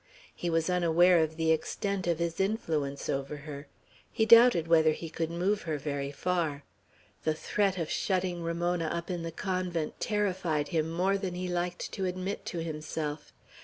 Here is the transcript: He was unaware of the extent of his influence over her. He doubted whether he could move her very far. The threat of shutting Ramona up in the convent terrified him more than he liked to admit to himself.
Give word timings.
He 0.33 0.49
was 0.49 0.67
unaware 0.67 1.19
of 1.19 1.37
the 1.37 1.51
extent 1.51 2.07
of 2.07 2.17
his 2.17 2.39
influence 2.39 3.07
over 3.07 3.35
her. 3.45 3.67
He 4.11 4.25
doubted 4.25 4.67
whether 4.67 4.93
he 4.93 5.11
could 5.11 5.29
move 5.29 5.61
her 5.69 5.77
very 5.77 6.11
far. 6.11 6.63
The 7.23 7.35
threat 7.35 7.77
of 7.77 7.91
shutting 7.91 8.41
Ramona 8.41 8.85
up 8.87 9.11
in 9.11 9.21
the 9.21 9.31
convent 9.31 9.99
terrified 9.99 10.69
him 10.69 10.91
more 10.91 11.19
than 11.19 11.35
he 11.35 11.47
liked 11.47 11.91
to 11.91 12.05
admit 12.05 12.47
to 12.47 12.63
himself. 12.63 13.31